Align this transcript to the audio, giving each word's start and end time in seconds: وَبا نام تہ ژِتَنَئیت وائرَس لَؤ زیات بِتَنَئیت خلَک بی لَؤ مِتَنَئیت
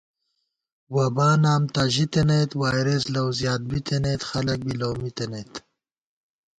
وَبا 0.95 1.29
نام 1.43 1.63
تہ 1.73 1.83
ژِتَنَئیت 1.93 2.51
وائرَس 2.61 3.03
لَؤ 3.13 3.27
زیات 3.39 3.61
بِتَنَئیت 3.69 4.21
خلَک 4.29 4.59
بی 4.65 4.73
لَؤ 4.79 4.93
مِتَنَئیت 5.01 5.53